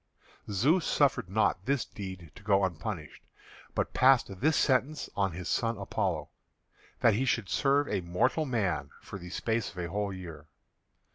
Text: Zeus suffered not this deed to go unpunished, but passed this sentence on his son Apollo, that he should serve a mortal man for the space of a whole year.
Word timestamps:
Zeus 0.49 0.83
suffered 0.87 1.29
not 1.29 1.67
this 1.67 1.85
deed 1.85 2.31
to 2.33 2.41
go 2.41 2.63
unpunished, 2.65 3.21
but 3.75 3.93
passed 3.93 4.41
this 4.41 4.57
sentence 4.57 5.11
on 5.15 5.33
his 5.33 5.47
son 5.47 5.77
Apollo, 5.77 6.29
that 7.01 7.13
he 7.13 7.23
should 7.23 7.49
serve 7.49 7.87
a 7.87 8.01
mortal 8.01 8.47
man 8.47 8.89
for 9.03 9.19
the 9.19 9.29
space 9.29 9.69
of 9.69 9.77
a 9.77 9.89
whole 9.91 10.11
year. 10.11 10.47